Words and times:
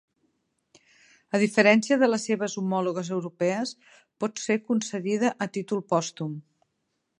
A 1.37 1.41
diferència 1.43 1.97
de 2.05 2.09
les 2.09 2.25
seves 2.29 2.55
homòlogues 2.63 3.13
europees, 3.19 3.75
pot 4.25 4.43
ser 4.47 4.59
concedida 4.71 5.33
a 5.47 5.51
títol 5.59 5.87
pòstum. 5.95 6.37